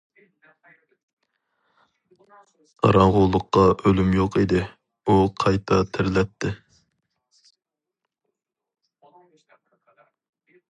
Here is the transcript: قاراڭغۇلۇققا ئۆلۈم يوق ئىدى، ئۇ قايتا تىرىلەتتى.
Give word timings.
قاراڭغۇلۇققا 2.85 3.67
ئۆلۈم 3.83 4.09
يوق 4.21 4.39
ئىدى، 4.43 4.63
ئۇ 5.05 5.19
قايتا 5.45 5.81
تىرىلەتتى. 5.97 6.53